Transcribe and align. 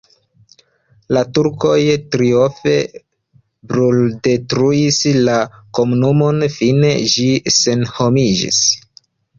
La 1.17 1.21
turkoj 1.37 1.75
trifoje 2.15 2.73
bruldetruis 3.73 5.01
la 5.29 5.37
komunumon, 5.81 6.43
fine 6.59 6.95
ĝi 7.15 7.33
senhomiĝis. 7.63 8.67